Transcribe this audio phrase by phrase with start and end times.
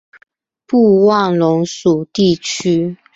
[0.65, 2.97] 布万龙属地区。